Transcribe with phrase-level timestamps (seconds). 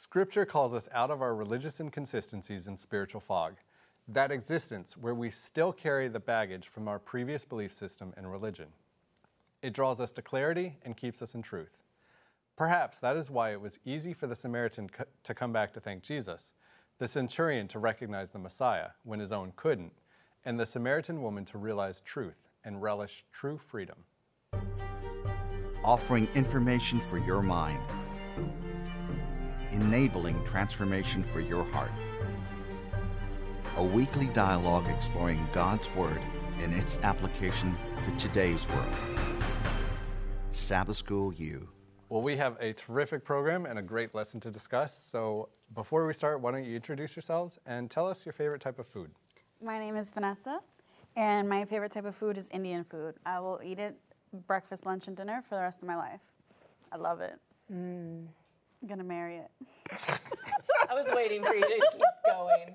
[0.00, 3.56] Scripture calls us out of our religious inconsistencies and spiritual fog,
[4.06, 8.68] that existence where we still carry the baggage from our previous belief system and religion.
[9.60, 11.82] It draws us to clarity and keeps us in truth.
[12.54, 14.88] Perhaps that is why it was easy for the Samaritan
[15.24, 16.52] to come back to thank Jesus,
[16.98, 19.92] the centurion to recognize the Messiah when his own couldn't,
[20.44, 23.96] and the Samaritan woman to realize truth and relish true freedom.
[25.82, 27.82] Offering information for your mind
[29.72, 31.90] enabling transformation for your heart.
[33.76, 36.20] A weekly dialogue exploring God's Word
[36.58, 38.94] and its application for today's world.
[40.52, 41.68] Sabbath School U.
[42.08, 44.98] Well, we have a terrific program and a great lesson to discuss.
[45.10, 48.78] So, before we start, why don't you introduce yourselves and tell us your favorite type
[48.78, 49.10] of food?
[49.62, 50.60] My name is Vanessa,
[51.16, 53.16] and my favorite type of food is Indian food.
[53.26, 53.94] I will eat it
[54.46, 56.20] breakfast, lunch, and dinner for the rest of my life.
[56.92, 57.38] I love it.
[57.72, 58.26] Mm.
[58.82, 59.50] I'm gonna marry it.
[60.90, 62.74] I was waiting for you to keep going.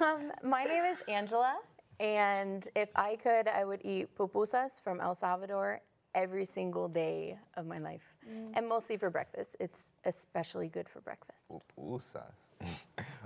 [0.00, 1.56] Um, my name is Angela,
[2.00, 5.80] and if I could, I would eat pupusas from El Salvador
[6.14, 8.50] every single day of my life, mm.
[8.54, 9.56] and mostly for breakfast.
[9.60, 11.50] It's especially good for breakfast.
[11.50, 12.22] Pupusas.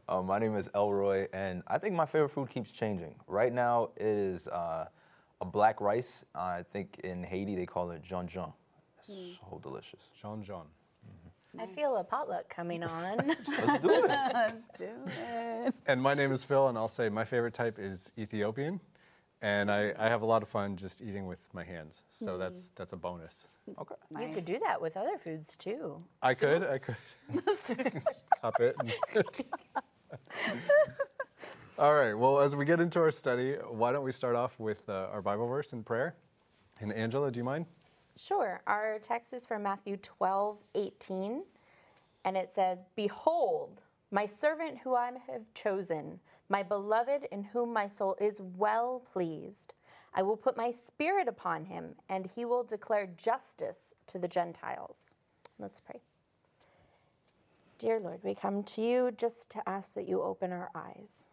[0.08, 3.14] um, my name is Elroy, and I think my favorite food keeps changing.
[3.26, 4.86] Right now, it is uh,
[5.40, 6.24] a black rice.
[6.34, 8.52] I think in Haiti they call it djon djon.
[9.00, 9.38] It's mm.
[9.40, 10.00] so delicious.
[10.22, 10.66] djon djon.
[11.58, 13.18] I feel a potluck coming on.
[13.26, 14.08] Let's do it.
[14.34, 15.74] Let's do it.
[15.86, 18.80] And my name is Phil, and I'll say my favorite type is Ethiopian.
[19.42, 22.02] And I, I have a lot of fun just eating with my hands.
[22.10, 22.38] So mm.
[22.38, 23.48] that's that's a bonus.
[23.78, 23.94] Okay.
[24.10, 24.28] Nice.
[24.28, 26.02] You could do that with other foods too.
[26.22, 26.40] I Soups.
[26.40, 26.96] could, I could.
[28.42, 28.76] Cup it.
[31.78, 34.88] All right, well, as we get into our study, why don't we start off with
[34.88, 36.14] uh, our Bible verse and prayer?
[36.80, 37.66] And Angela, do you mind?
[38.18, 38.62] Sure.
[38.66, 41.42] Our text is from Matthew 12, 18,
[42.24, 47.88] and it says, Behold, my servant who I have chosen, my beloved in whom my
[47.88, 49.74] soul is well pleased.
[50.14, 55.14] I will put my spirit upon him, and he will declare justice to the Gentiles.
[55.58, 56.00] Let's pray.
[57.78, 61.28] Dear Lord, we come to you just to ask that you open our eyes.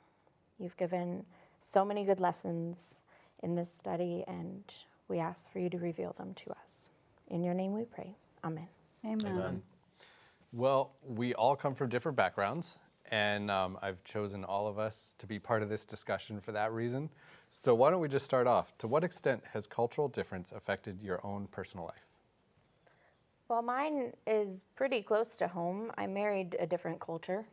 [0.60, 1.26] You've given
[1.62, 3.02] so many good lessons
[3.42, 4.64] in this study, and
[5.14, 6.90] we ask for you to reveal them to us.
[7.28, 8.16] In your name we pray.
[8.44, 8.68] Amen.
[9.06, 9.32] Amen.
[9.32, 9.62] Amen.
[10.52, 12.80] Well, we all come from different backgrounds,
[13.12, 16.72] and um, I've chosen all of us to be part of this discussion for that
[16.72, 17.12] reason.
[17.52, 18.76] So, why don't we just start off?
[18.80, 22.08] To what extent has cultural difference affected your own personal life?
[23.50, 25.92] Well, mine is pretty close to home.
[25.96, 27.46] I married a different culture.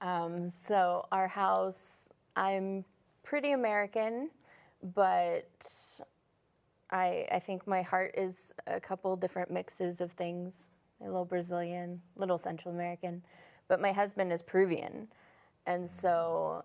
[0.00, 2.84] Um, so, our house, I'm
[3.22, 4.30] pretty American,
[4.94, 5.46] but
[6.92, 10.68] I, I think my heart is a couple different mixes of things
[11.00, 13.22] a little Brazilian, a little Central American.
[13.68, 15.08] But my husband is Peruvian.
[15.66, 16.64] And so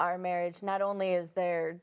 [0.00, 1.78] our marriage, not only is there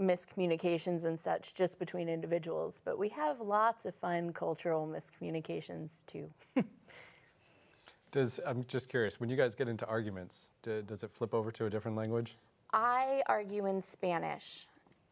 [0.00, 6.28] miscommunications and such just between individuals, but we have lots of fun cultural miscommunications too.
[8.10, 11.50] does I'm just curious, when you guys get into arguments, do, does it flip over
[11.52, 12.36] to a different language?
[12.72, 14.66] I argue in Spanish.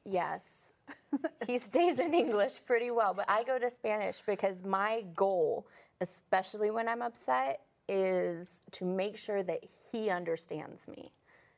[0.04, 0.72] Yes.
[1.46, 5.66] he stays in English pretty well, but I go to Spanish because my goal,
[6.00, 11.12] especially when I'm upset, is to make sure that he understands me.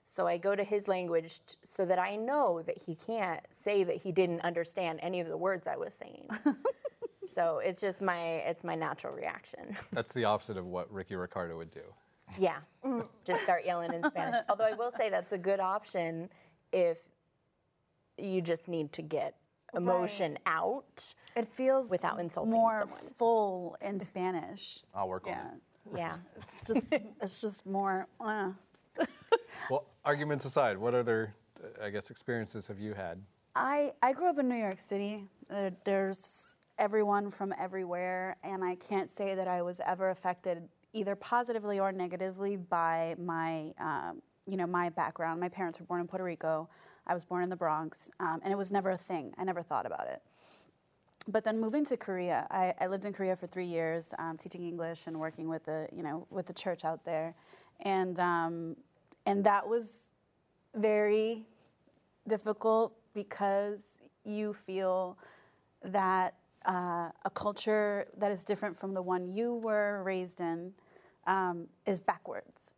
[0.05, 3.85] So I go to his language t- so that I know that he can't say
[3.85, 6.29] that he didn't understand any of the words I was saying.
[7.35, 9.77] so it's just my it's my natural reaction.
[9.93, 11.83] That's the opposite of what Ricky Ricardo would do.
[12.39, 12.59] Yeah,
[13.25, 14.41] just start yelling in Spanish.
[14.49, 16.29] Although I will say that's a good option
[16.73, 17.01] if
[18.21, 19.35] you just need to get
[19.75, 20.55] emotion right.
[20.55, 21.15] out.
[21.37, 23.15] It feels without insulting more someone.
[23.19, 24.81] full in Spanish.
[24.95, 25.41] I'll work yeah.
[25.41, 25.61] on it.
[25.97, 28.07] Yeah, it's just it's just more.
[28.21, 28.53] Uh.
[29.71, 31.35] well, arguments aside, what other,
[31.83, 33.21] I guess, experiences have you had?
[33.57, 35.25] I I grew up in New York City.
[35.51, 41.15] Uh, there's everyone from everywhere, and I can't say that I was ever affected either
[41.15, 45.41] positively or negatively by my um, you know my background.
[45.41, 46.69] My parents were born in Puerto Rico.
[47.11, 49.35] I was born in the Bronx, um, and it was never a thing.
[49.37, 50.23] I never thought about it.
[51.27, 54.63] But then moving to Korea, I, I lived in Korea for three years, um, teaching
[54.63, 57.35] English and working with the, you know, with the church out there,
[57.81, 58.77] and um,
[59.27, 60.05] and that was
[60.77, 61.45] very
[62.29, 63.87] difficult because
[64.25, 65.19] you feel
[65.83, 66.35] that
[66.65, 70.73] uh, a culture that is different from the one you were raised in
[71.27, 72.71] um, is backwards.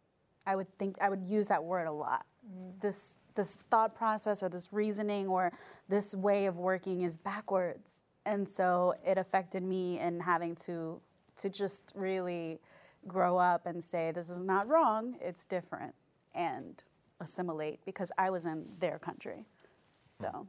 [0.47, 2.25] I would think I would use that word a lot.
[2.47, 2.81] Mm.
[2.81, 5.53] This this thought process or this reasoning or
[5.89, 8.03] this way of working is backwards.
[8.27, 11.01] And so it affected me in having to
[11.37, 12.61] to just really
[13.07, 15.95] grow up and say, this is not wrong, it's different,
[16.35, 16.83] and
[17.21, 19.47] assimilate because I was in their country.
[20.11, 20.47] So,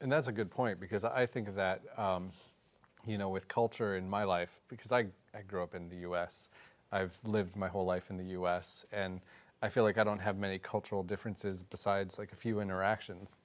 [0.00, 2.30] And that's a good point because I think of that, um,
[3.06, 6.48] you know, with culture in my life, because I, I grew up in the US.
[6.90, 9.20] I've lived my whole life in the US, and
[9.62, 13.36] I feel like I don't have many cultural differences besides like a few interactions.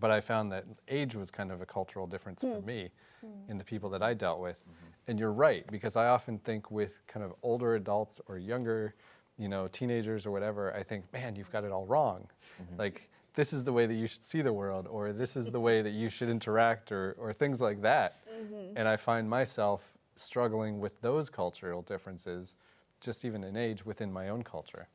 [0.00, 2.66] But I found that age was kind of a cultural difference for hmm.
[2.66, 2.90] me
[3.20, 3.50] hmm.
[3.50, 4.56] in the people that I dealt with.
[4.56, 4.86] Mm-hmm.
[5.06, 8.94] And you're right, because I often think with kind of older adults or younger,
[9.38, 12.26] you know, teenagers or whatever, I think, man, you've got it all wrong.
[12.60, 12.80] Mm-hmm.
[12.80, 15.60] Like, this is the way that you should see the world, or this is the
[15.60, 18.26] way that you should interact, or, or things like that.
[18.32, 18.76] Mm-hmm.
[18.76, 19.82] And I find myself
[20.16, 22.54] struggling with those cultural differences,
[23.00, 24.88] just even in age within my own culture.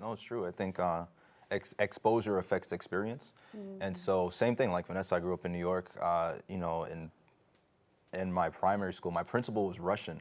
[0.00, 0.46] No, it's true.
[0.46, 1.04] I think uh,
[1.50, 3.32] ex- exposure affects experience,
[3.80, 4.72] and so same thing.
[4.72, 5.90] Like Vanessa, I grew up in New York.
[6.00, 7.10] Uh, you know, in
[8.12, 10.20] in my primary school, my principal was Russian.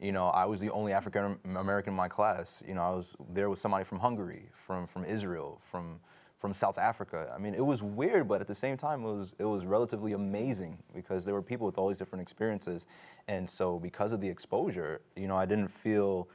[0.00, 2.62] You know, I was the only African American in my class.
[2.66, 6.00] You know, I was there with somebody from Hungary, from from Israel, from
[6.38, 7.32] from South Africa.
[7.34, 10.12] I mean, it was weird, but at the same time, it was it was relatively
[10.12, 12.86] amazing because there were people with all these different experiences,
[13.28, 16.28] and so because of the exposure, you know, I didn't feel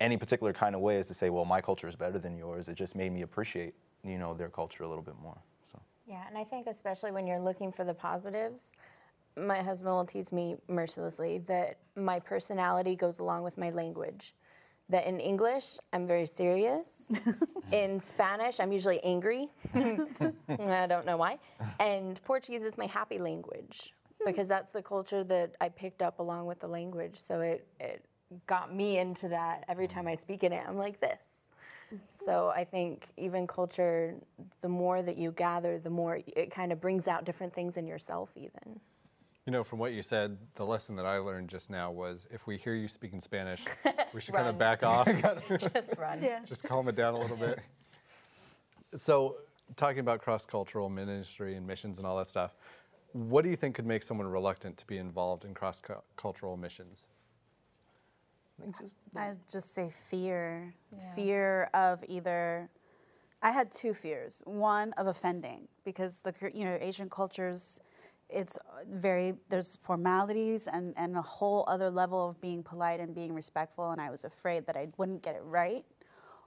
[0.00, 2.68] any particular kind of way as to say, well, my culture is better than yours.
[2.68, 5.38] It just made me appreciate, you know, their culture a little bit more.
[5.70, 5.80] So.
[6.06, 8.72] Yeah, and I think especially when you're looking for the positives,
[9.36, 14.34] my husband will tease me mercilessly that my personality goes along with my language.
[14.88, 17.10] That in English, I'm very serious.
[17.72, 19.48] in Spanish, I'm usually angry.
[19.74, 21.38] I don't know why.
[21.80, 23.92] And Portuguese is my happy language
[24.24, 27.18] because that's the culture that I picked up along with the language.
[27.18, 28.04] So it, it
[28.46, 29.64] got me into that.
[29.68, 30.12] Every time mm.
[30.12, 31.20] I speak in it, I'm like this.
[31.86, 32.24] Mm-hmm.
[32.24, 34.14] So I think even culture,
[34.60, 37.86] the more that you gather, the more it kind of brings out different things in
[37.86, 38.80] yourself, even.
[39.46, 42.48] You know, from what you said, the lesson that I learned just now was if
[42.48, 43.60] we hear you speaking Spanish,
[44.12, 45.06] we should kind of back off,
[45.48, 46.20] Just run.
[46.20, 46.40] yeah.
[46.44, 47.60] just calm it down a little bit.
[48.96, 49.36] So,
[49.76, 52.56] talking about cross cultural ministry and missions and all that stuff,
[53.12, 55.80] what do you think could make someone reluctant to be involved in cross
[56.16, 57.06] cultural missions?
[58.58, 60.74] I think just I'd just say fear.
[61.14, 62.68] Fear of either.
[63.42, 64.42] I had two fears.
[64.46, 67.80] One of offending because the you know Asian cultures,
[68.28, 68.58] it's
[68.90, 73.90] very there's formalities and and a whole other level of being polite and being respectful,
[73.90, 75.84] and I was afraid that I wouldn't get it right,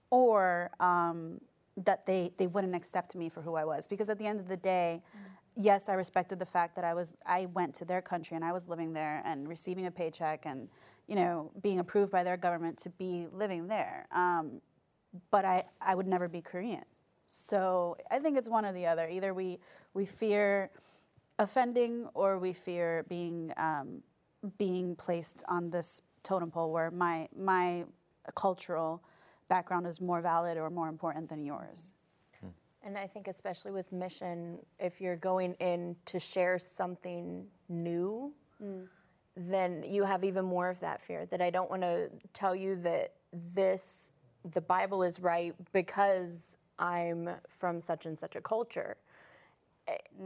[0.09, 1.39] or um,
[1.77, 4.47] that they they wouldn't accept me for who I was because at the end of
[4.47, 5.01] the day.
[5.55, 8.53] Yes, I respected the fact that I was I went to their country and I
[8.53, 10.69] was living there and receiving a paycheck and
[11.09, 14.07] you know being approved by their government to be living there.
[14.11, 14.61] Um,
[15.31, 16.85] but I, I would never be Korean.
[17.25, 19.09] So I think it's one or the other.
[19.09, 19.59] Either we
[19.93, 20.69] we fear
[21.39, 24.03] offending or we fear being um,
[24.57, 27.85] being placed on this totem pole where my my
[28.35, 29.03] cultural
[29.47, 31.93] background is more valid or more important than yours.
[32.83, 38.31] And I think, especially with mission, if you're going in to share something new,
[39.47, 41.25] then you have even more of that fear.
[41.27, 43.13] That I don't want to tell you that
[43.53, 44.11] this,
[44.51, 48.97] the Bible is right because I'm from such and such a culture.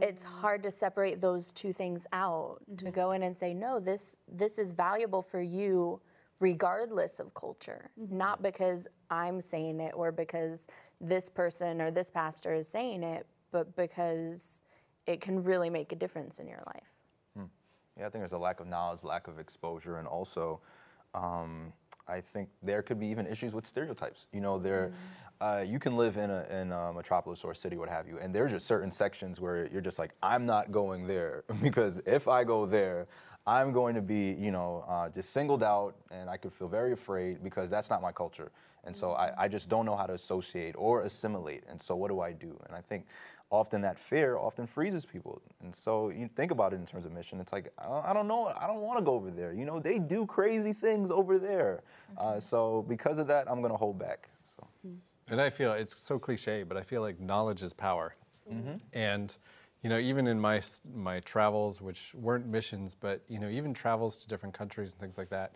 [0.00, 0.40] It's mm-hmm.
[0.40, 2.58] hard to separate those two things out.
[2.78, 2.94] To mm-hmm.
[2.94, 6.00] go in and say, no, this this is valuable for you,
[6.40, 8.16] regardless of culture, mm-hmm.
[8.16, 10.66] not because I'm saying it or because
[11.00, 14.60] this person or this pastor is saying it, but because
[15.06, 16.93] it can really make a difference in your life.
[17.98, 20.60] Yeah, I think there's a lack of knowledge, lack of exposure, and also
[21.14, 21.72] um,
[22.08, 24.26] I think there could be even issues with stereotypes.
[24.32, 24.92] You know, there
[25.40, 28.18] uh, you can live in a, in a metropolis or a city, what have you,
[28.18, 32.28] and there's just certain sections where you're just like, I'm not going there because if
[32.28, 33.06] I go there,
[33.46, 36.92] I'm going to be, you know, uh, just singled out, and I could feel very
[36.92, 38.50] afraid because that's not my culture,
[38.84, 41.64] and so I, I just don't know how to associate or assimilate.
[41.68, 42.58] And so, what do I do?
[42.66, 43.06] And I think
[43.54, 45.40] often that fear often freezes people.
[45.62, 47.40] And so you think about it in terms of mission.
[47.40, 48.52] It's like I don't, know.
[48.60, 49.52] I don't want to go over there.
[49.52, 51.82] You know, they do crazy things over there.
[52.18, 52.40] Uh, mm-hmm.
[52.40, 54.28] so because of that, I'm going to hold back.
[54.56, 54.96] So mm-hmm.
[55.32, 58.16] And I feel it's so cliche, but I feel like knowledge is power.
[58.52, 58.74] Mm-hmm.
[58.92, 59.34] And
[59.82, 60.60] you know, even in my
[60.94, 65.16] my travels, which weren't missions, but you know, even travels to different countries and things
[65.16, 65.52] like that,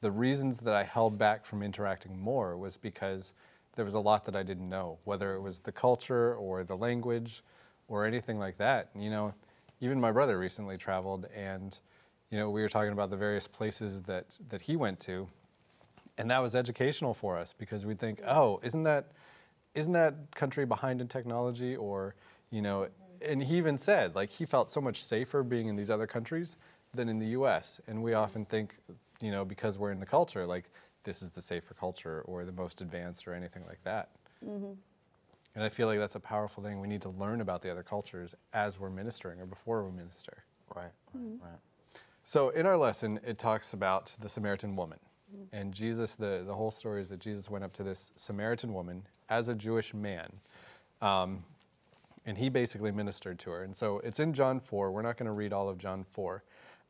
[0.00, 3.32] the reasons that I held back from interacting more was because
[3.76, 6.76] there was a lot that I didn't know, whether it was the culture or the
[6.76, 7.42] language
[7.88, 8.90] or anything like that.
[8.94, 9.34] You know,
[9.80, 11.76] even my brother recently traveled, and
[12.30, 15.28] you know, we were talking about the various places that that he went to,
[16.18, 19.12] and that was educational for us because we'd think, oh, isn't that
[19.74, 22.14] isn't that country behind in technology or
[22.50, 22.88] you know
[23.22, 26.56] and he even said like he felt so much safer being in these other countries
[26.94, 27.80] than in the US.
[27.86, 28.74] And we often think,
[29.20, 30.64] you know, because we're in the culture, like
[31.04, 34.10] this is the safer culture or the most advanced or anything like that.
[34.46, 34.72] Mm-hmm.
[35.54, 36.80] And I feel like that's a powerful thing.
[36.80, 40.44] We need to learn about the other cultures as we're ministering or before we minister.
[40.74, 40.84] Right.
[41.14, 41.22] Right.
[41.22, 41.44] Mm-hmm.
[42.24, 44.98] So in our lesson, it talks about the Samaritan woman.
[45.34, 45.56] Mm-hmm.
[45.56, 49.02] And Jesus, the, the whole story is that Jesus went up to this Samaritan woman
[49.28, 50.30] as a Jewish man.
[51.02, 51.44] Um,
[52.26, 53.64] and he basically ministered to her.
[53.64, 54.92] And so it's in John 4.
[54.92, 56.42] We're not going to read all of John 4.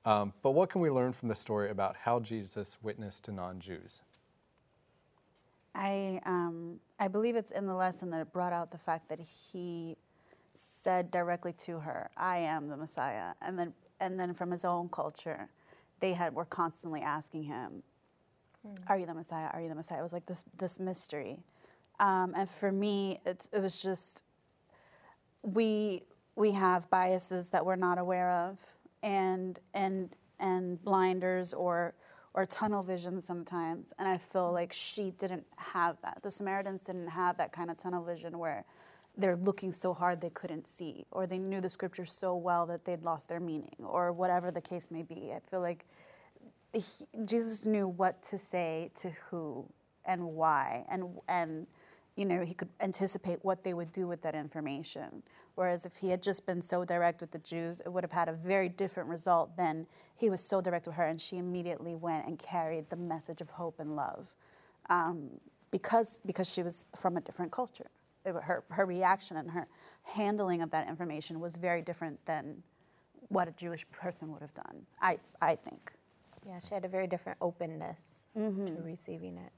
[0.04, 3.61] Um, but what can we learn from the story about how Jesus witnessed to non
[3.61, 4.00] Jews?
[5.75, 9.21] I um, I believe it's in the lesson that it brought out the fact that
[9.21, 9.97] he
[10.54, 14.88] said directly to her, "I am the Messiah," and then and then from his own
[14.88, 15.49] culture,
[16.00, 17.83] they had were constantly asking him,
[18.88, 19.49] "Are you the Messiah?
[19.52, 21.38] Are you the Messiah?" It was like this this mystery,
[22.00, 24.25] um, and for me, it's, it was just
[25.42, 26.02] we
[26.37, 28.59] we have biases that we're not aware of,
[29.02, 31.95] and and and blinders or
[32.35, 33.92] or tunnel vision sometimes.
[33.99, 34.54] And I feel mm-hmm.
[34.54, 36.21] like she didn't have that.
[36.23, 38.64] The Samaritans didn't have that kind of tunnel vision where
[39.16, 42.85] they're looking so hard they couldn't see, or they knew the scripture so well that
[42.85, 45.33] they'd lost their meaning, or whatever the case may be.
[45.35, 45.85] I feel like
[46.73, 46.85] he,
[47.25, 49.66] Jesus knew what to say to who
[50.04, 51.66] and why, and and
[52.16, 55.22] you know he could anticipate what they would do with that information.
[55.54, 58.28] Whereas if he had just been so direct with the Jews, it would have had
[58.28, 59.86] a very different result than
[60.16, 63.50] he was so direct with her, and she immediately went and carried the message of
[63.50, 64.32] hope and love,
[64.88, 65.28] um,
[65.70, 67.90] because because she was from a different culture.
[68.24, 69.66] It, her her reaction and her
[70.02, 72.62] handling of that information was very different than
[73.28, 74.86] what a Jewish person would have done.
[75.00, 75.92] I I think.
[76.46, 78.30] Yeah, she had a very different openness
[78.76, 79.52] to receiving it.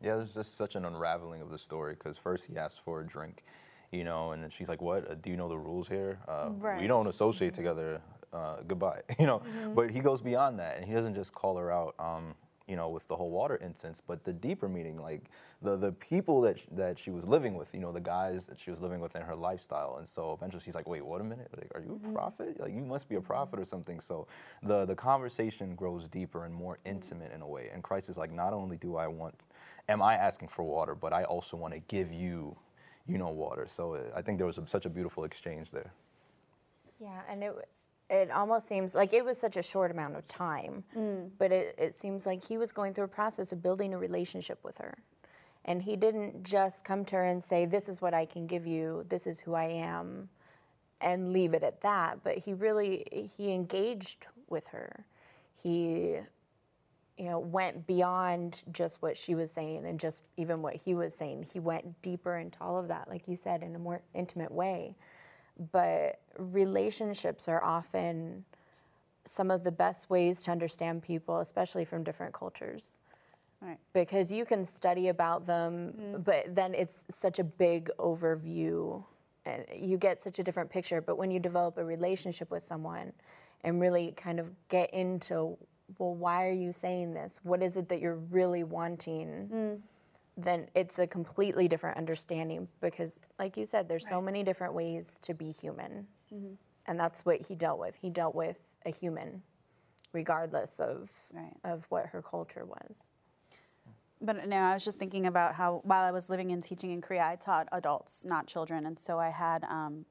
[0.00, 3.06] Yeah, there's just such an unraveling of the story because first he asks for a
[3.06, 3.42] drink,
[3.90, 5.10] you know, and then she's like, "What?
[5.10, 6.18] Uh, do you know the rules here?
[6.28, 6.50] Uh,
[6.80, 8.00] We don't associate together.
[8.32, 9.42] Uh, goodbye." You know,
[9.74, 12.34] but he goes beyond that, and he doesn't just call her out, um,
[12.68, 15.22] you know, with the whole water instance, but the deeper meaning, like
[15.62, 18.60] the the people that sh- that she was living with, you know, the guys that
[18.60, 21.24] she was living with in her lifestyle, and so eventually she's like, "Wait, what a
[21.24, 21.48] minute?
[21.56, 22.60] Like, are you a prophet?
[22.60, 24.28] Like, you must be a prophet or something." So
[24.62, 28.30] the the conversation grows deeper and more intimate in a way, and Christ is like,
[28.30, 29.34] "Not only do I want
[29.88, 32.56] am I asking for water, but I also want to give you,
[33.06, 33.66] you know, water.
[33.68, 35.92] So uh, I think there was a, such a beautiful exchange there.
[37.00, 37.68] Yeah, and it
[38.10, 40.82] it almost seems like it was such a short amount of time,
[41.38, 44.58] but it, it seems like he was going through a process of building a relationship
[44.62, 44.96] with her.
[45.66, 48.66] And he didn't just come to her and say, This is what I can give
[48.66, 50.30] you, this is who I am,
[51.00, 52.24] and leave it at that.
[52.24, 55.04] But he really he engaged with her.
[55.54, 56.16] He
[57.18, 61.14] you know, went beyond just what she was saying and just even what he was
[61.14, 61.46] saying.
[61.52, 64.94] He went deeper into all of that, like you said, in a more intimate way.
[65.72, 68.44] But relationships are often
[69.24, 72.96] some of the best ways to understand people, especially from different cultures.
[73.60, 73.78] Right.
[73.92, 76.22] Because you can study about them, mm-hmm.
[76.22, 79.02] but then it's such a big overview
[79.44, 81.00] and you get such a different picture.
[81.00, 83.12] But when you develop a relationship with someone
[83.64, 85.56] and really kind of get into,
[85.96, 87.40] well, why are you saying this?
[87.42, 89.48] What is it that you're really wanting?
[90.36, 95.18] Then it's a completely different understanding because, like you said, there's so many different ways
[95.22, 96.06] to be human.
[96.86, 97.96] And that's what he dealt with.
[98.00, 99.42] He dealt with a human,
[100.12, 101.52] regardless of, Right.
[101.64, 102.96] of what her culture was.
[104.20, 107.00] But no, I was just thinking about how while I was living and teaching in
[107.00, 110.04] Korea, I taught adults, not children, and so I had um,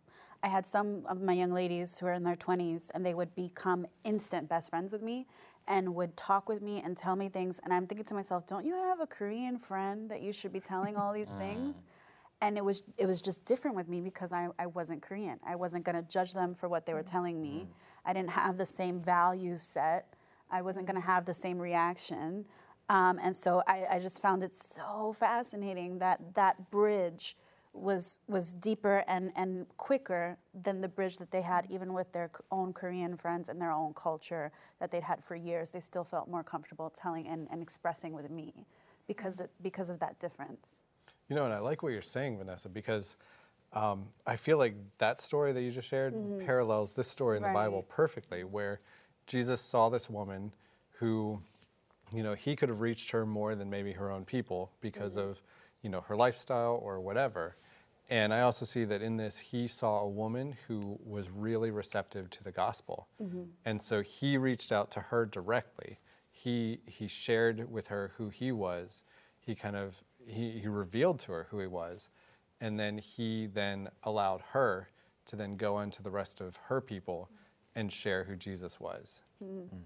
[0.43, 3.33] I had some of my young ladies who are in their 20s, and they would
[3.35, 5.25] become instant best friends with me,
[5.67, 7.59] and would talk with me and tell me things.
[7.63, 10.59] And I'm thinking to myself, don't you have a Korean friend that you should be
[10.59, 11.83] telling all these things?
[12.41, 15.39] And it was it was just different with me because I, I wasn't Korean.
[15.45, 17.67] I wasn't going to judge them for what they were telling me.
[18.05, 20.13] I didn't have the same value set.
[20.49, 22.45] I wasn't going to have the same reaction.
[22.89, 27.35] Um, and so I, I just found it so fascinating that that bridge
[27.77, 32.31] was was deeper and, and quicker than the bridge that they had even with their
[32.51, 35.71] own Korean friends and their own culture that they'd had for years.
[35.71, 38.65] They still felt more comfortable telling and, and expressing with me
[39.07, 40.81] because it, because of that difference.
[41.29, 43.17] You know, and I like what you're saying, Vanessa, because
[43.73, 46.13] um, I feel like that story that you just shared
[46.45, 48.79] parallels this story in the Bible perfectly, where
[49.27, 50.53] Jesus saw this woman
[50.93, 51.39] who,
[52.13, 55.41] you know, he could have reached her more than maybe her own people because of,
[55.81, 57.55] you know, her lifestyle or whatever.
[58.09, 62.29] And I also see that in this, he saw a woman who was really receptive
[62.29, 63.07] to the gospel.
[63.21, 63.43] Mm-hmm.
[63.65, 65.99] And so he reached out to her directly.
[66.31, 69.03] He, he shared with her who he was.
[69.39, 69.95] He kind of,
[70.25, 72.07] he, he revealed to her who he was.
[72.61, 74.89] And then he then allowed her
[75.25, 77.29] to then go on to the rest of her people
[77.75, 79.21] and share who Jesus was.
[79.43, 79.75] Mm-hmm.
[79.75, 79.81] Mm.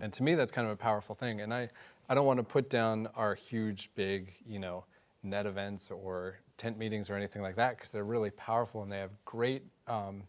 [0.00, 1.40] And to me, that's kind of a powerful thing.
[1.40, 1.68] And I,
[2.08, 4.84] I don't want to put down our huge, big, you know,
[5.26, 8.98] net events or tent meetings or anything like that because they're really powerful and they
[8.98, 10.22] have great, um,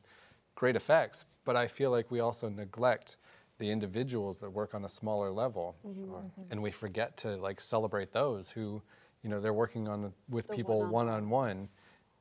[0.55, 1.25] great effects.
[1.45, 3.17] But I feel like we also neglect
[3.59, 6.13] the individuals that work on a smaller level, mm-hmm.
[6.13, 6.41] Uh, mm-hmm.
[6.51, 8.81] and we forget to like celebrate those who,
[9.23, 11.67] you know, they're working on the, with people one on one,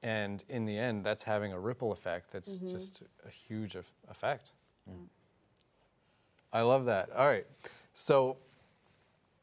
[0.03, 2.33] and in the end, that's having a ripple effect.
[2.33, 2.71] That's mm-hmm.
[2.71, 4.53] just a huge eff- effect.
[6.53, 7.11] I love that.
[7.11, 7.47] All right.
[7.93, 8.37] So,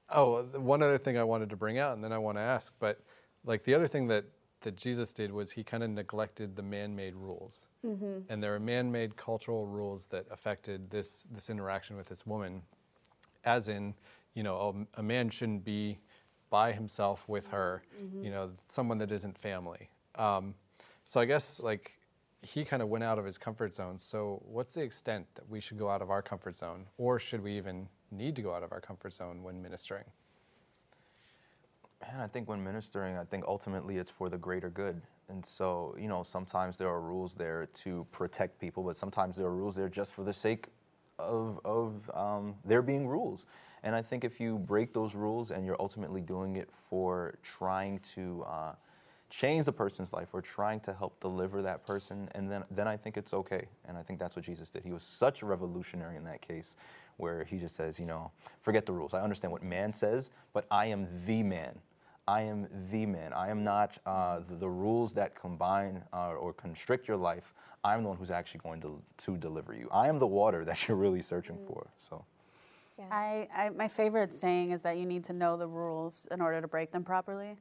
[0.10, 2.42] oh, the one other thing I wanted to bring out, and then I want to
[2.42, 3.00] ask, but
[3.46, 4.26] like the other thing that
[4.62, 7.68] that Jesus did was he kind of neglected the man-made rules,
[8.30, 12.62] and there are man-made cultural rules that affected this this interaction with this woman,
[13.44, 13.94] as in,
[14.36, 16.00] you know, a, a man shouldn't be
[16.50, 17.84] by himself with her,
[18.24, 19.90] you know, someone that isn't family.
[20.16, 20.54] Um,
[21.04, 21.92] so I guess like
[22.42, 23.98] he kind of went out of his comfort zone.
[24.00, 27.42] So, what's the extent that we should go out of our comfort zone, or should
[27.44, 30.06] we even need to go out of our comfort zone when ministering?
[32.08, 35.02] Man, I think when ministering, I think ultimately it's for the greater good.
[35.30, 39.46] And so, you know, sometimes there are rules there to protect people, but sometimes there
[39.46, 40.68] are rules there just for the sake
[41.18, 43.46] of, of um, there being rules.
[43.84, 48.00] And I think if you break those rules and you're ultimately doing it for trying
[48.16, 48.74] to uh,
[49.30, 52.98] change the person's life or trying to help deliver that person, and then, then I
[52.98, 53.66] think it's okay.
[53.88, 54.84] And I think that's what Jesus did.
[54.84, 56.76] He was such a revolutionary in that case
[57.18, 58.32] where he just says, you know,
[58.62, 59.14] forget the rules.
[59.14, 61.80] I understand what man says, but I am the man.
[62.28, 63.34] I am the man.
[63.34, 67.54] I am not uh, the, the rules that combine uh, or constrict your life.
[67.84, 69.90] I'm the one who's actually going to, to deliver you.
[69.92, 71.88] I am the water that you're really searching for.
[71.98, 72.24] So,
[73.12, 76.62] I, I my favorite saying is that you need to know the rules in order
[76.62, 77.58] to break them properly.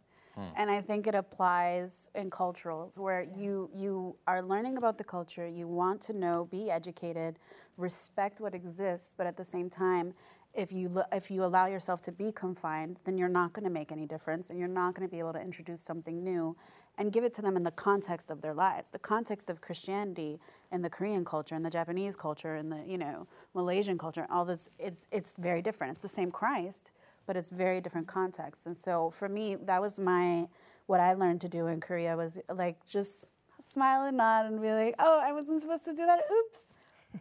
[0.56, 5.46] And I think it applies in culturals where you you are learning about the culture,
[5.46, 7.38] you want to know, be educated,
[7.76, 10.14] respect what exists, but at the same time,
[10.54, 13.90] if you if you allow yourself to be confined, then you're not going to make
[13.90, 16.56] any difference and you're not going to be able to introduce something new
[16.98, 18.90] and give it to them in the context of their lives.
[18.90, 20.38] The context of Christianity
[20.70, 24.44] and the Korean culture and the Japanese culture and the, you know, Malaysian culture, all
[24.44, 25.92] this it's it's very different.
[25.92, 26.90] It's the same Christ,
[27.26, 28.66] but it's very different contexts.
[28.66, 30.48] And so for me, that was my
[30.86, 33.30] what I learned to do in Korea was like just
[33.62, 36.20] smile and nod and be like, "Oh, I wasn't supposed to do that.
[36.30, 36.64] Oops."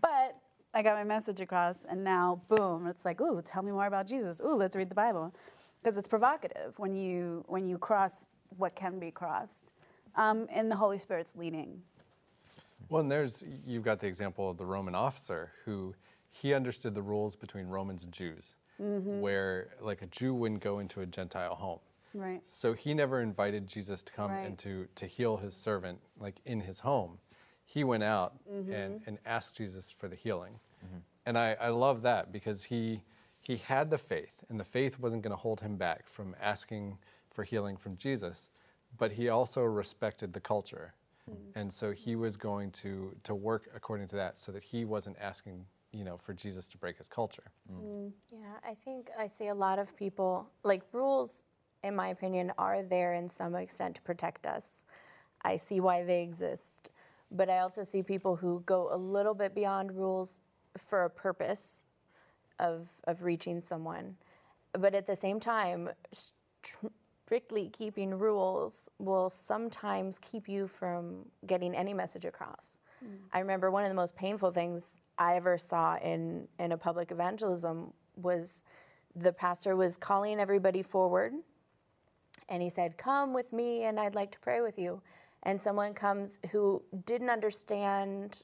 [0.01, 0.37] But
[0.73, 2.87] I got my message across, and now, boom!
[2.87, 4.39] It's like, "Ooh, tell me more about Jesus.
[4.41, 5.33] Ooh, let's read the Bible,"
[5.81, 8.25] because it's provocative when you when you cross
[8.57, 9.71] what can be crossed,
[10.15, 11.81] um, and the Holy Spirit's leading.
[12.89, 15.93] Well, and there's you've got the example of the Roman officer who
[16.29, 21.01] he understood the rules between Romans and Jews, where like a Jew wouldn't go into
[21.01, 21.79] a Gentile home.
[22.13, 22.41] Right.
[22.45, 24.45] So he never invited Jesus to come Right.
[24.45, 27.19] and to, to heal his servant like in his home.
[27.73, 28.73] He went out mm-hmm.
[28.73, 30.59] and, and asked Jesus for the healing.
[30.83, 30.97] Mm-hmm.
[31.25, 33.01] And I, I love that because he
[33.39, 36.97] he had the faith and the faith wasn't going to hold him back from asking
[37.31, 38.51] for healing from Jesus,
[38.97, 40.93] but he also respected the culture.
[41.29, 41.59] Mm-hmm.
[41.59, 45.15] And so he was going to to work according to that so that he wasn't
[45.21, 47.51] asking, you know, for Jesus to break his culture.
[47.71, 48.11] Mm.
[48.33, 51.45] Yeah, I think I see a lot of people, like rules,
[51.83, 54.83] in my opinion, are there in some extent to protect us.
[55.41, 56.91] I see why they exist.
[57.31, 60.39] But I also see people who go a little bit beyond rules
[60.77, 61.83] for a purpose
[62.59, 64.15] of, of reaching someone.
[64.73, 65.89] But at the same time,
[67.31, 72.77] strictly keeping rules will sometimes keep you from getting any message across.
[73.03, 73.17] Mm.
[73.33, 77.11] I remember one of the most painful things I ever saw in, in a public
[77.11, 78.63] evangelism was
[79.15, 81.33] the pastor was calling everybody forward
[82.49, 85.01] and he said, Come with me and I'd like to pray with you.
[85.43, 88.37] And someone comes who didn't understand,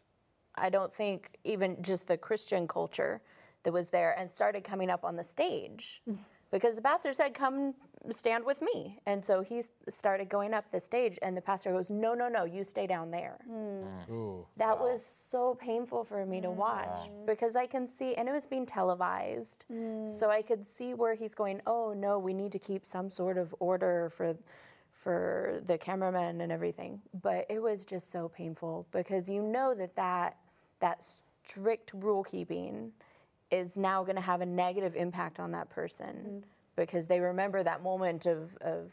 [0.56, 3.22] I don't think, even just the Christian culture
[3.64, 6.22] that was there and started coming up on the stage mm-hmm.
[6.52, 7.76] because the pastor said, Come
[8.10, 9.00] stand with me.
[9.06, 12.46] And so he started going up the stage and the pastor goes, No, no, no,
[12.46, 13.38] you stay down there.
[13.50, 13.84] Mm.
[13.84, 14.10] Mm.
[14.10, 14.46] Ooh.
[14.58, 16.56] That was so painful for me to mm.
[16.56, 19.66] watch because I can see, and it was being televised.
[20.20, 23.38] So I could see where he's going, oh no, we need to keep some sort
[23.38, 24.36] of order for
[24.98, 27.02] for the cameramen and everything.
[27.22, 30.38] But it was just so painful because you know that that,
[30.80, 31.06] that
[31.44, 32.92] strict rule keeping
[33.52, 36.40] is now going to have a negative impact on that person mm-hmm.
[36.76, 38.92] because they remember that moment of, of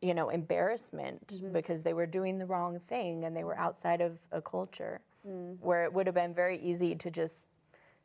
[0.00, 1.52] you know, embarrassment mm-hmm.
[1.52, 5.56] because they were doing the wrong thing and they were outside of a culture mm.
[5.60, 7.48] where it would have been very easy to just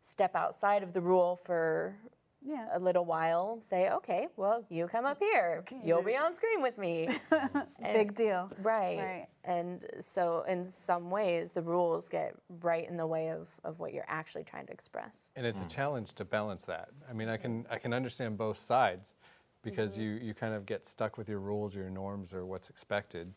[0.01, 1.95] step outside of the rule for
[2.43, 2.67] Yeah.
[2.73, 5.63] a little while say, okay, well, you come up here.
[5.83, 7.09] You'll be on screen with me.
[7.81, 8.49] Big deal.
[8.61, 8.97] Right.
[8.97, 9.27] Right.
[9.43, 13.93] And so, in some ways, the rules get right in the way of, of what
[13.93, 15.31] you're actually trying to express.
[15.35, 15.69] And it's a mm.
[15.69, 16.89] challenge to balance that.
[17.09, 19.15] I mean, I can I can understand both sides
[19.63, 20.01] because mm-hmm.
[20.01, 23.33] you you kind of get stuck with your rules or your norms or what's expected,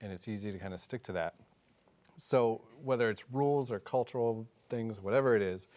[0.00, 1.34] and it's easy to kind of stick to that.
[2.16, 5.68] So whether it's rules or cultural things, whatever it is,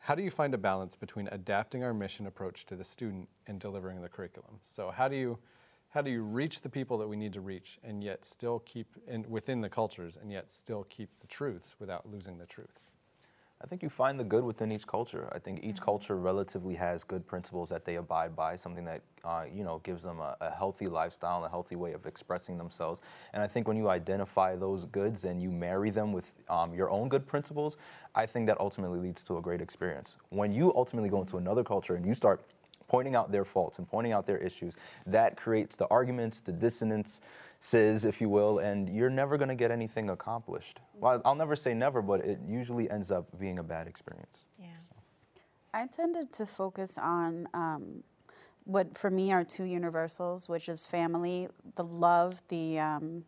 [0.00, 3.60] how do you find a balance between adapting our mission approach to the student and
[3.60, 4.58] delivering the curriculum?
[4.74, 5.38] So how do you
[5.90, 8.86] how do you reach the people that we need to reach and yet still keep
[9.08, 12.92] in within the cultures and yet still keep the truths without losing the truths?
[13.62, 15.28] I think you find the good within each culture.
[15.32, 19.44] I think each culture relatively has good principles that they abide by, something that uh,
[19.52, 23.00] you know gives them a, a healthy lifestyle, a healthy way of expressing themselves.
[23.34, 26.90] And I think when you identify those goods and you marry them with um, your
[26.90, 27.76] own good principles,
[28.14, 30.16] I think that ultimately leads to a great experience.
[30.30, 32.40] When you ultimately go into another culture and you start
[32.88, 34.74] pointing out their faults and pointing out their issues,
[35.06, 37.20] that creates the arguments, the dissonance,
[37.60, 40.80] says, if you will, and you're never going to get anything accomplished.
[40.94, 44.38] Well, I'll never say never, but it usually ends up being a bad experience.
[44.58, 44.68] Yeah.
[45.72, 48.02] I tended to focus on um,
[48.64, 53.24] what for me are two universals, which is family, the love, the um,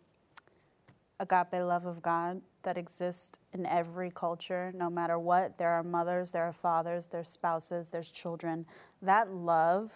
[1.21, 5.59] agape love of God that exists in every culture, no matter what.
[5.59, 8.67] There are mothers, there are fathers, there's spouses, there's children.
[9.03, 9.93] That love,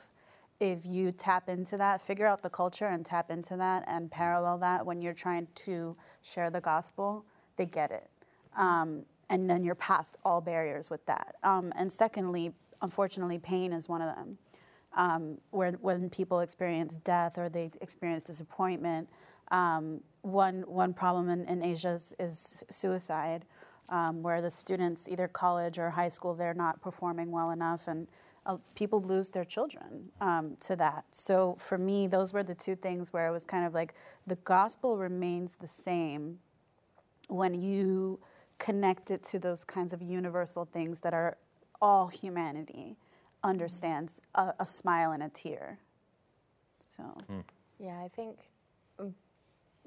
[0.60, 4.58] if you tap into that, figure out the culture and tap into that and parallel
[4.58, 7.24] that when you're trying to share the gospel,
[7.56, 8.08] they get it.
[8.56, 11.36] Um, and then you're past all barriers with that.
[11.42, 14.38] Um, and secondly, unfortunately, pain is one of them.
[14.94, 19.08] Um, where when people experience death or they experience disappointment,
[19.50, 23.44] um, one one problem in, in Asia is, is suicide,
[23.90, 28.08] um, where the students, either college or high school, they're not performing well enough, and
[28.46, 31.04] uh, people lose their children um, to that.
[31.12, 33.94] So for me, those were the two things where it was kind of like
[34.26, 36.38] the gospel remains the same
[37.28, 38.20] when you
[38.58, 41.36] connect it to those kinds of universal things that are
[41.80, 42.96] all humanity
[43.42, 45.78] understands a, a smile and a tear.
[46.82, 47.02] So,
[47.78, 48.38] Yeah, I think
[48.98, 49.12] mm,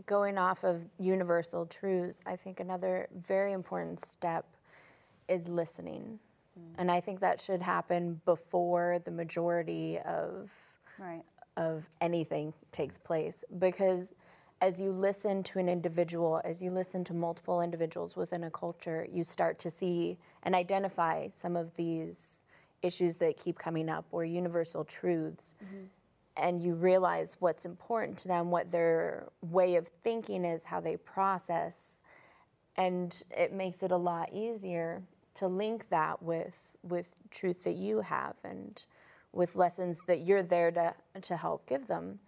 [0.05, 4.45] going off of universal truths, I think another very important step
[5.27, 6.19] is listening.
[6.59, 6.73] Mm.
[6.77, 10.49] And I think that should happen before the majority of
[10.99, 11.23] right.
[11.57, 14.13] of anything takes place because
[14.61, 19.07] as you listen to an individual, as you listen to multiple individuals within a culture,
[19.09, 22.41] you start to see and identify some of these
[22.81, 25.55] issues that keep coming up or universal truths.
[25.63, 25.85] Mm-hmm.
[26.37, 30.97] And you realize what's important to them, what their way of thinking is, how they
[30.97, 31.99] process.
[32.77, 35.01] And it makes it a lot easier
[35.35, 38.85] to link that with, with truth that you have and
[39.31, 42.19] with lessons that you're there to, to help give them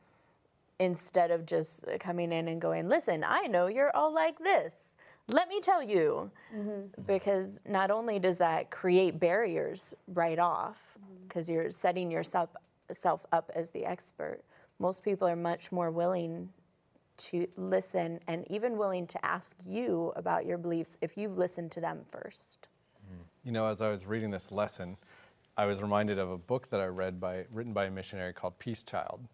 [0.79, 4.73] instead of just coming in and going, listen, I know you're all like this.
[5.27, 6.31] Let me tell you.
[6.55, 7.03] Mm-hmm.
[7.05, 11.27] Because not only does that create barriers right off, mm-hmm.
[11.27, 12.49] because you're setting yourself
[12.91, 14.41] self up as the expert,
[14.79, 16.49] most people are much more willing
[17.17, 21.79] to listen and even willing to ask you about your beliefs if you've listened to
[21.79, 22.67] them first.
[23.43, 24.97] You know, as I was reading this lesson,
[25.57, 28.59] I was reminded of a book that I read by written by a missionary called
[28.59, 29.27] Peace Child,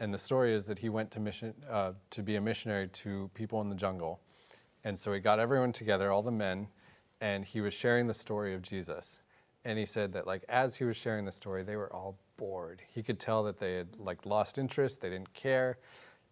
[0.00, 3.30] and the story is that he went to mission uh, to be a missionary to
[3.32, 4.20] people in the jungle,
[4.84, 6.68] and so he got everyone together, all the men,
[7.22, 9.18] and he was sharing the story of Jesus,
[9.64, 12.82] and he said that like as he was sharing the story, they were all bored.
[12.86, 15.78] He could tell that they had like lost interest, they didn't care,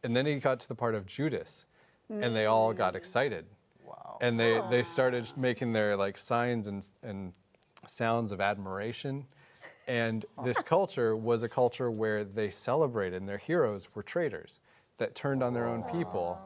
[0.05, 1.65] and then he got to the part of Judas,
[2.11, 3.47] and they all got excited.
[3.87, 4.19] Wow.
[4.21, 7.33] And they, they started making their like signs and, and
[7.87, 9.27] sounds of admiration.
[9.87, 14.61] And this culture was a culture where they celebrated and their heroes were traitors
[14.99, 16.39] that turned on their own people.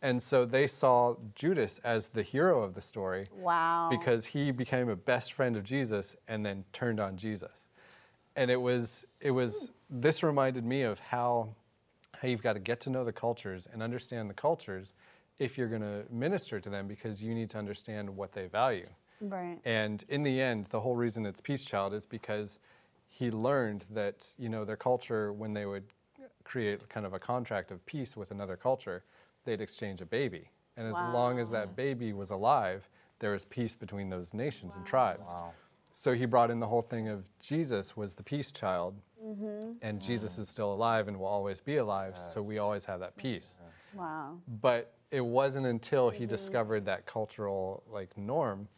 [0.00, 3.88] And so they saw Judas as the hero of the story Wow.
[3.90, 7.66] because he became a best friend of Jesus and then turned on Jesus.
[8.36, 10.00] And it was it was hmm.
[10.00, 11.48] this reminded me of how
[12.14, 14.94] how you've got to get to know the cultures and understand the cultures
[15.38, 18.86] if you're going to minister to them because you need to understand what they value.
[19.20, 19.58] right.
[19.64, 22.58] And in the end, the whole reason it's Peace Child is because
[23.06, 25.84] he learned that, you know, their culture, when they would
[26.44, 29.02] create kind of a contract of peace with another culture,
[29.44, 30.50] they'd exchange a baby.
[30.76, 34.86] And as long as that baby was alive, there was peace between those nations and
[34.86, 35.28] tribes.
[35.28, 35.52] Wow.
[35.92, 39.72] So he brought in the whole thing of Jesus was the peace child, mm-hmm.
[39.82, 40.06] and mm.
[40.06, 43.58] Jesus is still alive and will always be alive, so we always have that peace
[43.94, 44.38] Wow.
[44.60, 46.28] but it wasn't until he mm-hmm.
[46.34, 48.68] discovered that cultural like norm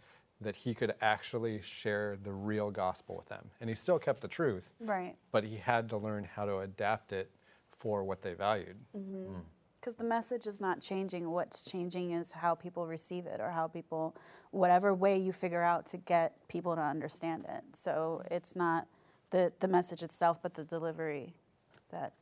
[0.41, 3.45] that he could actually share the real gospel with them.
[3.61, 5.17] And he still kept the truth, Right.
[5.33, 7.31] but he had to learn how to adapt it
[7.79, 8.77] for what they valued.
[8.97, 9.35] Mm-hmm.
[9.35, 9.43] Mm.
[9.81, 11.31] Because the message is not changing.
[11.31, 14.15] What's changing is how people receive it or how people,
[14.51, 17.65] whatever way you figure out to get people to understand it.
[17.75, 18.89] So it's not
[19.31, 21.35] the, the message itself, but the delivery
[21.91, 22.13] that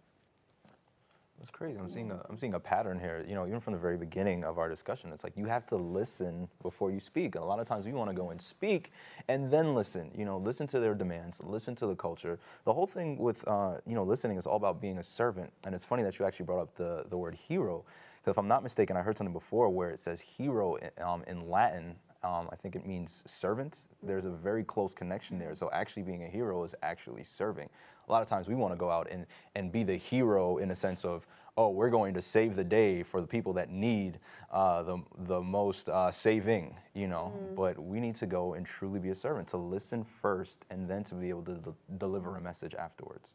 [1.38, 1.78] That's crazy.
[1.78, 3.24] I'm seeing a I'm seeing a pattern here.
[3.28, 5.76] You know, even from the very beginning of our discussion, it's like you have to
[5.76, 7.36] listen before you speak.
[7.36, 8.92] And a lot of times we want to go and speak
[9.28, 10.10] and then listen.
[10.16, 12.40] You know, listen to their demands, listen to the culture.
[12.64, 15.52] The whole thing with uh, you know listening is all about being a servant.
[15.64, 17.84] And it's funny that you actually brought up the the word hero,
[18.18, 21.22] because if I'm not mistaken, I heard something before where it says hero in- um,
[21.28, 21.94] in Latin.
[22.24, 23.78] Um, I think it means servant.
[24.02, 25.54] There's a very close connection there.
[25.54, 27.68] So actually being a hero is actually serving.
[28.08, 30.70] A lot of times we want to go out and, and be the hero in
[30.70, 34.18] a sense of, oh, we're going to save the day for the people that need
[34.52, 37.32] uh, the, the most uh, saving, you know.
[37.56, 41.04] But we need to go and truly be a servant, to listen first and then
[41.04, 43.28] to be able to de- deliver a message afterwards.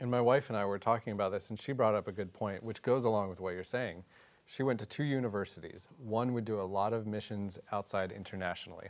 [0.00, 2.32] And my wife and I were talking about this, and she brought up a good
[2.32, 4.04] point, which goes along with what you're saying.
[4.46, 5.88] She went to two universities.
[5.98, 8.88] One would do a lot of missions outside internationally.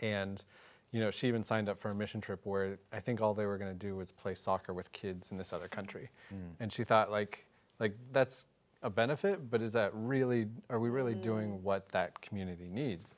[0.00, 0.44] And,
[0.90, 3.46] you know, she even signed up for a mission trip where I think all they
[3.46, 6.08] were going to do was play soccer with kids in this other country.
[6.32, 6.54] Mm.
[6.60, 7.44] And she thought, like,
[7.78, 8.46] like that's
[8.82, 11.60] a benefit, but is that really, are we really doing mm.
[11.60, 13.16] what that community needs?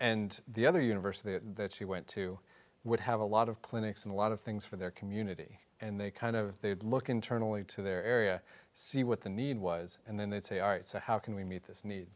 [0.00, 2.38] And the other university that, that she went to
[2.84, 5.58] would have a lot of clinics and a lot of things for their community.
[5.80, 8.42] And they kind of, they'd look internally to their area,
[8.74, 11.44] see what the need was, and then they'd say, all right, so how can we
[11.44, 12.06] meet this need?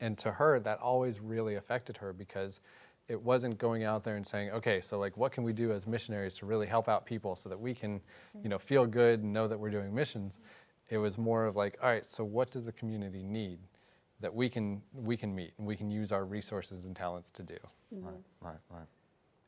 [0.00, 2.60] And to her, that always really affected her because
[3.08, 5.86] it wasn't going out there and saying, okay, so like what can we do as
[5.86, 8.00] missionaries to really help out people so that we can,
[8.42, 10.40] you know, feel good and know that we're doing missions.
[10.90, 13.58] It was more of like, all right, so what does the community need
[14.20, 17.42] that we can we can meet and we can use our resources and talents to
[17.42, 17.56] do?
[17.92, 18.86] Right, right, right.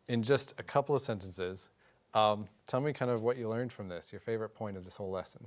[0.09, 1.69] In just a couple of sentences,
[2.15, 4.97] um, tell me kind of what you learned from this, your favorite point of this
[4.97, 5.47] whole lesson.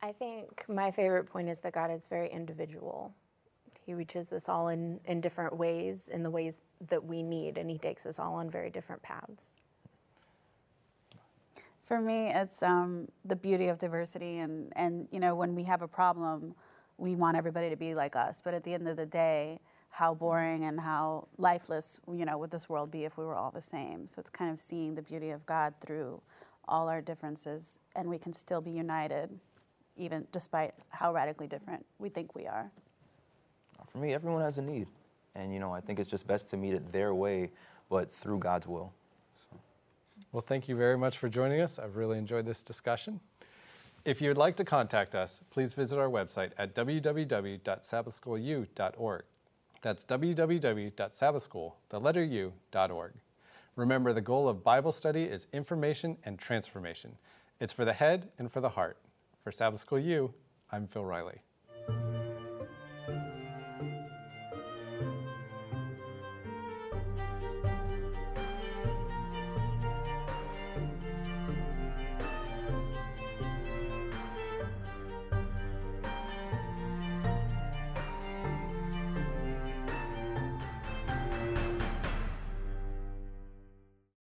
[0.00, 3.12] I think my favorite point is that God is very individual.
[3.88, 6.58] He reaches us all in, in different ways, in the ways
[6.90, 9.56] that we need, and He takes us all on very different paths.
[11.86, 15.80] For me, it's um, the beauty of diversity, and and you know when we have
[15.80, 16.54] a problem,
[16.98, 18.42] we want everybody to be like us.
[18.44, 22.50] But at the end of the day, how boring and how lifeless you know would
[22.50, 24.06] this world be if we were all the same?
[24.06, 26.20] So it's kind of seeing the beauty of God through
[26.68, 29.30] all our differences, and we can still be united,
[29.96, 32.70] even despite how radically different we think we are.
[33.86, 34.86] For me, everyone has a need.
[35.34, 37.50] And, you know, I think it's just best to meet it their way,
[37.88, 38.92] but through God's will.
[40.32, 41.78] Well, thank you very much for joining us.
[41.78, 43.20] I've really enjoyed this discussion.
[44.04, 49.22] If you would like to contact us, please visit our website at www.sabbathschoolu.org.
[49.80, 53.12] That's www.sabbathschool, the letter U.org.
[53.76, 57.16] Remember, the goal of Bible study is information and transformation.
[57.60, 58.96] It's for the head and for the heart.
[59.44, 60.34] For Sabbath School U,
[60.72, 61.40] I'm Phil Riley.